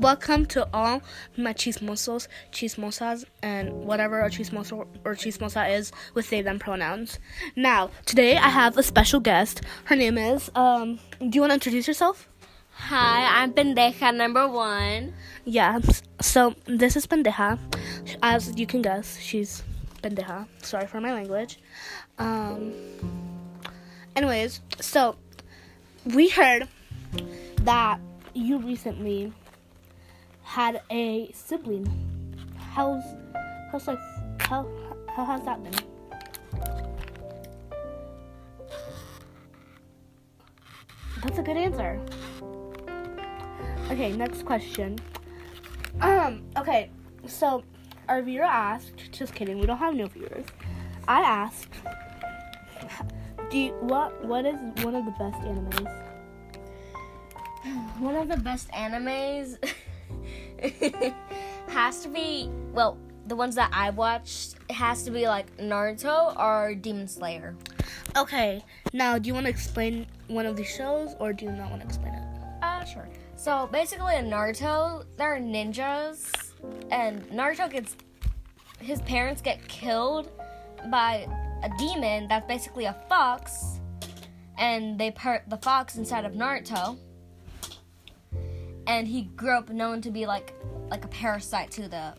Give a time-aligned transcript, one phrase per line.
[0.00, 1.02] welcome to all
[1.36, 7.18] my chismosos, chismosas, and whatever a chismoso or chismosa is with they them pronouns.
[7.54, 9.60] Now, today I have a special guest.
[9.84, 10.50] Her name is.
[10.54, 12.28] Um, do you want to introduce yourself?
[12.70, 15.12] Hi, I'm Pendeja number one.
[15.44, 15.80] Yeah.
[16.20, 17.58] So this is Pendeja.
[18.22, 19.62] As you can guess, she's
[20.02, 20.46] Pendeja.
[20.62, 21.58] Sorry for my language.
[22.18, 22.72] Um.
[24.16, 25.16] Anyways, so
[26.06, 26.68] we heard
[27.62, 28.00] that
[28.32, 29.32] you recently
[30.50, 31.86] had a sibling.
[32.56, 33.04] How's
[33.70, 34.00] how's like
[34.40, 34.66] how
[35.14, 35.72] how has that been?
[41.22, 42.00] That's a good answer.
[43.92, 44.98] Okay, next question.
[46.00, 46.90] Um, okay,
[47.28, 47.62] so
[48.08, 50.46] our viewer asked, just kidding, we don't have no viewers.
[51.06, 51.68] I asked,
[53.50, 56.06] do you, what what is one of the best animes?
[58.00, 59.56] One of the best animes
[61.68, 66.38] has to be well, the ones that I watched it has to be like Naruto
[66.38, 67.56] or Demon Slayer.
[68.16, 71.70] Okay, now do you want to explain one of these shows, or do you not
[71.70, 72.22] want to explain it?
[72.62, 73.08] Uh, sure.
[73.36, 76.52] So basically, in Naruto, there are ninjas,
[76.90, 77.96] and Naruto gets
[78.80, 80.30] his parents get killed
[80.90, 81.26] by
[81.62, 83.80] a demon that's basically a fox,
[84.58, 86.98] and they put the fox inside of Naruto,
[88.90, 90.52] and he grew up known to be like
[90.90, 92.12] like a parasite to the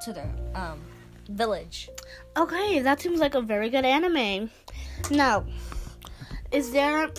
[0.00, 0.80] to the um
[1.28, 1.90] village.
[2.36, 4.48] Okay, that seems like a very good anime.
[5.10, 5.44] Now,
[6.52, 7.10] is there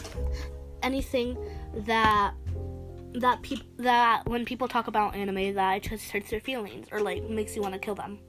[0.81, 1.37] anything
[1.85, 2.33] that
[3.15, 7.29] that people that when people talk about anime that just hurts their feelings or like
[7.29, 8.19] makes you want to kill them?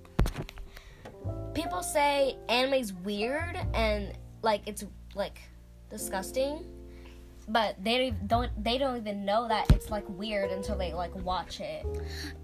[1.55, 5.39] People say anime's weird and like it's like
[5.91, 6.65] disgusting,
[7.49, 11.61] but they don't they don't even know that it's like weird until they like watch
[11.61, 11.85] it.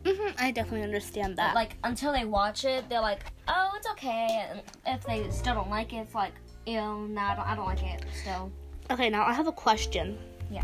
[0.06, 1.54] hmm I definitely understand that.
[1.54, 4.46] Like until they watch it, they're like, oh, it's okay.
[4.50, 6.32] And if they still don't like it, it's like,
[6.66, 8.52] ew, no, I don't, I don't like it still.
[8.90, 10.18] okay, now I have a question.
[10.50, 10.62] Yeah.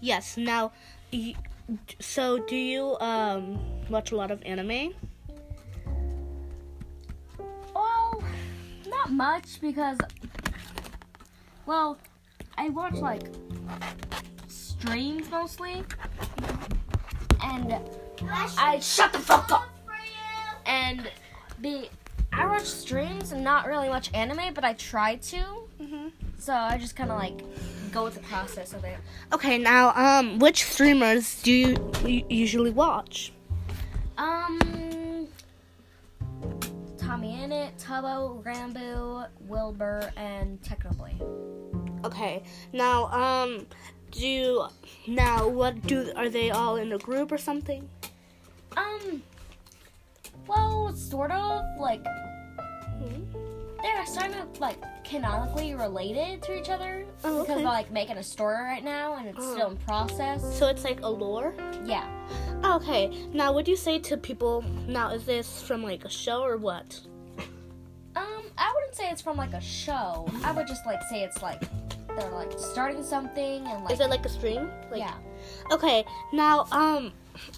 [0.00, 0.36] Yes.
[0.36, 0.72] Now,
[1.12, 1.34] y-
[2.00, 4.94] so do you um watch a lot of anime?
[7.74, 8.22] Well,
[8.86, 9.98] not much because,
[11.66, 11.98] well,
[12.58, 13.22] I watch like
[14.48, 15.84] streams mostly,
[17.42, 17.76] and
[18.58, 19.68] I shut the fuck up.
[20.66, 21.10] And
[21.60, 21.88] the
[22.32, 25.44] I watch streams and not really much anime, but I try to.
[25.80, 26.08] Mm-hmm.
[26.38, 27.42] So I just kind of like
[27.92, 28.96] go with the process of it.
[29.32, 29.58] Okay.
[29.58, 33.32] Now, um, which streamers do you usually watch?
[34.16, 34.58] Um,
[37.12, 41.12] Tommy Innit, Tubbo, Ranboo, Wilbur, and Technoboy.
[42.06, 42.42] Okay.
[42.72, 43.66] Now, um,
[44.10, 44.66] do you,
[45.06, 47.86] now what do are they all in a group or something?
[48.78, 49.22] Um,
[50.46, 53.51] well, sort of like Hmm?
[53.82, 57.54] They're kind of like canonically related to each other Oh, because okay.
[57.56, 60.42] they're like making a story right now and it's still in process.
[60.58, 61.54] So it's like a lore.
[61.84, 62.06] Yeah.
[62.64, 63.26] Okay.
[63.32, 64.62] Now, would you say to people?
[64.86, 67.00] Now, is this from like a show or what?
[68.14, 70.28] Um, I wouldn't say it's from like a show.
[70.44, 71.62] I would just like say it's like
[72.16, 74.70] they're like starting something and like Is it like a stream?
[74.90, 75.14] Like, yeah.
[75.70, 76.04] Okay.
[76.32, 77.12] Now, um,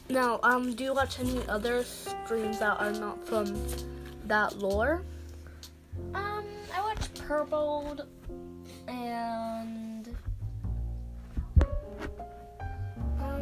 [0.09, 3.55] now, um, do you watch any other streams that are not from
[4.27, 5.03] that lore?
[6.15, 6.45] Um,
[6.75, 8.07] I watch Purpled
[8.89, 10.15] and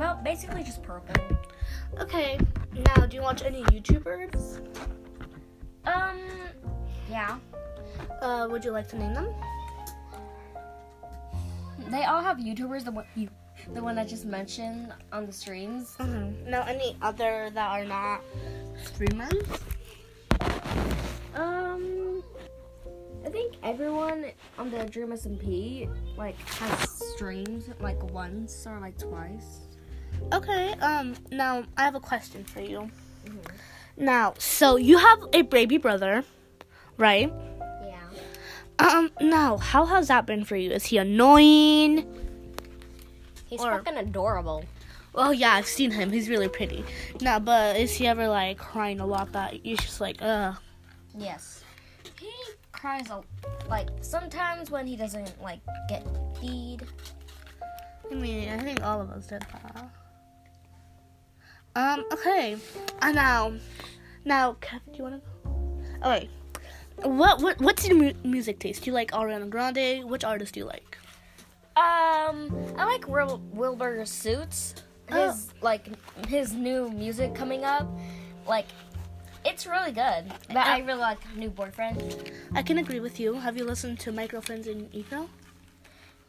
[0.02, 1.14] well, basically just Purple.
[2.00, 2.38] Okay.
[2.74, 4.66] Now, do you watch any YouTubers?
[5.84, 6.18] Um,
[7.08, 7.38] yeah.
[8.20, 9.28] Uh, would you like to name them?
[11.88, 12.84] They all have YouTubers.
[12.84, 13.28] The one you,
[13.74, 15.94] the one I just mentioned on the streams.
[16.00, 16.50] Mm-hmm.
[16.50, 18.22] Now, any other that are not
[18.82, 19.44] streamers?
[21.34, 21.61] Um,
[23.32, 24.26] think everyone
[24.58, 29.60] on the Dream SMP like has streams like once or like twice.
[30.32, 30.72] Okay.
[30.80, 31.14] Um.
[31.30, 32.90] Now, I have a question for you.
[33.96, 36.24] Now, so you have a baby brother,
[36.98, 37.32] right?
[37.82, 37.98] Yeah.
[38.78, 39.10] Um.
[39.20, 40.70] Now, how has that been for you?
[40.70, 42.06] Is he annoying?
[43.48, 44.64] He's Or- fucking adorable.
[45.14, 46.10] Well, yeah, I've seen him.
[46.10, 46.84] He's really pretty.
[47.20, 50.54] Now, but is he ever like crying a lot that you're just like, uh?
[51.14, 51.62] Yes.
[52.18, 52.30] He
[52.82, 53.22] cries a
[53.68, 56.04] like sometimes when he doesn't like get
[56.40, 56.82] feed.
[58.10, 59.88] I mean, I think all of us did that.
[61.76, 62.04] Um.
[62.12, 62.56] Okay.
[63.00, 63.52] Uh, now,
[64.24, 65.72] now, Kevin, do you want to go?
[66.02, 66.30] Oh wait.
[67.04, 68.82] What what what's your mu- music taste?
[68.82, 70.04] Do you like Ariana Grande?
[70.10, 70.98] Which artist do you like?
[71.76, 74.74] Um, I like Wil- Wilbur Soot's.
[75.08, 75.86] his like
[76.26, 77.88] his new music coming up.
[78.46, 78.66] Like
[79.44, 80.32] it's really good.
[80.48, 82.32] But I really like New Boyfriend.
[82.54, 83.34] I can agree with you.
[83.34, 85.28] Have you listened to My Girlfriend's in Eco?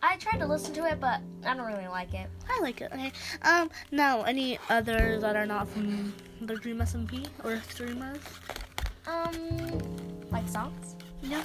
[0.02, 2.28] I tried to listen to it, but I don't really like it.
[2.50, 2.92] I like it.
[2.92, 3.12] Okay.
[3.44, 3.70] Um.
[3.92, 8.20] Now, any others that are not from the Dream SMP or streamers?
[9.08, 9.80] Um,
[10.30, 10.98] like songs.
[11.22, 11.44] Yeah.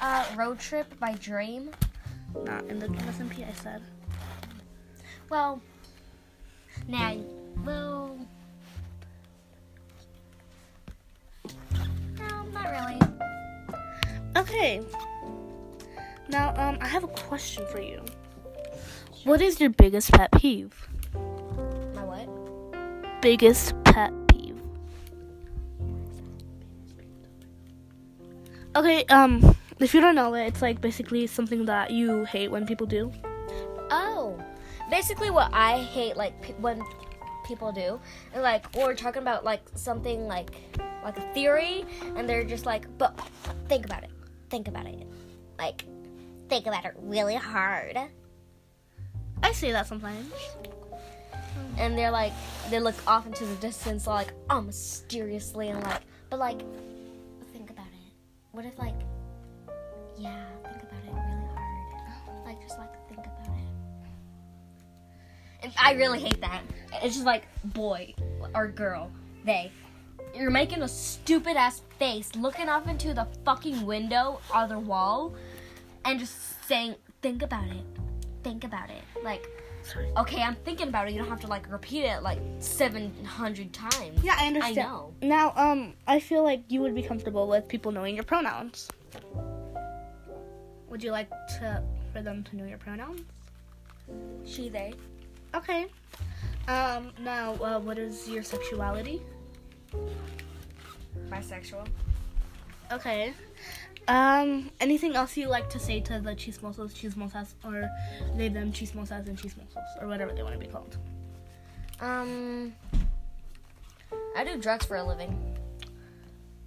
[0.00, 1.70] Uh, Road Trip by Dream.
[2.44, 3.48] Not in the Dream SMP.
[3.48, 3.82] I said.
[5.30, 5.62] Well,
[6.86, 7.14] nah.
[7.64, 8.18] Well,
[14.38, 14.80] Okay.
[16.28, 18.04] Now, um, I have a question for you.
[19.24, 20.72] What is your biggest pet peeve?
[21.94, 23.20] My what?
[23.20, 24.56] Biggest pet peeve.
[28.76, 32.64] Okay, um, if you don't know it, it's like basically something that you hate when
[32.64, 33.10] people do.
[33.90, 34.38] Oh,
[34.88, 36.82] basically what I hate like pe- when
[37.44, 37.98] people do
[38.34, 40.50] is like we're talking about like something like
[41.02, 41.84] like a theory,
[42.16, 43.18] and they're just like, but
[43.68, 44.10] think about it,
[44.50, 45.06] think about it,
[45.58, 45.84] like
[46.48, 47.98] think about it really hard,
[49.42, 50.32] I see that sometimes.
[51.76, 52.32] and they're like
[52.70, 56.60] they look off into the distance like oh mysteriously and like but like
[57.52, 58.14] think about it.
[58.52, 58.94] What if like
[60.16, 63.64] yeah think about it really hard, like just like think about it.
[65.62, 66.62] And I really hate that.
[67.02, 68.14] It's just like boy
[68.54, 69.10] or girl,
[69.44, 69.70] they.
[70.38, 75.34] You're making a stupid ass face looking off into the fucking window or the wall
[76.04, 77.84] and just saying, think about it.
[78.44, 79.02] Think about it.
[79.24, 79.48] Like,
[79.82, 80.08] Sorry.
[80.16, 81.12] okay, I'm thinking about it.
[81.12, 84.22] You don't have to like repeat it like 700 times.
[84.22, 84.78] Yeah, I understand.
[84.78, 85.12] I know.
[85.22, 88.88] Now, um, I feel like you would be comfortable with people knowing your pronouns.
[90.88, 91.82] Would you like to
[92.12, 93.22] for them to know your pronouns?
[94.44, 94.94] She, they.
[95.52, 95.86] Okay.
[96.68, 99.20] Um, now, uh, what is your sexuality?
[101.28, 101.86] Bisexual.
[102.90, 103.34] Okay.
[104.08, 107.90] Um, anything else you like to say to the chismosos, chismosas, or
[108.36, 110.96] they, them, chismosas, and chismosos, or whatever they want to be called?
[112.00, 112.74] Um,
[114.34, 115.56] I do drugs for a living.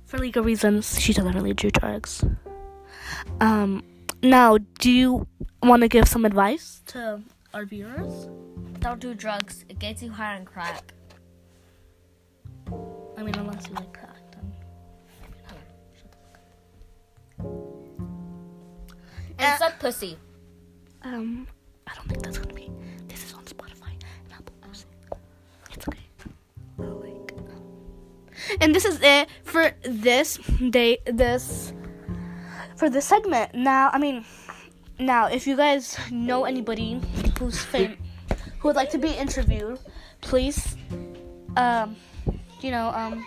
[0.06, 2.24] For legal reasons, she doesn't really do drugs.
[3.40, 3.84] Um,
[4.22, 5.28] now, do you
[5.64, 7.22] want to give some advice to
[7.54, 8.28] our viewers?
[8.80, 9.66] Don't do drugs.
[9.68, 10.94] It gets you high on crack.
[13.22, 14.52] I mean, unless you like crack, then.
[19.38, 20.18] And Uh, suck pussy.
[21.04, 21.46] Um,
[21.86, 22.72] I don't think that's gonna be.
[23.08, 24.88] This is on Spotify and Apple Music.
[25.72, 26.00] It's okay.
[26.80, 27.34] Like.
[28.60, 30.38] And this is it for this
[30.72, 30.98] day.
[31.06, 31.74] This
[32.76, 33.54] for this segment.
[33.54, 34.26] Now, I mean,
[34.98, 37.00] now if you guys know anybody
[37.38, 37.98] who's fam-
[38.58, 39.78] who would like to be interviewed,
[40.22, 40.76] please,
[41.56, 41.96] um,
[42.64, 43.26] you know, um,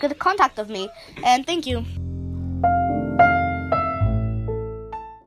[0.00, 0.88] get a contact of me.
[1.24, 1.84] And thank you.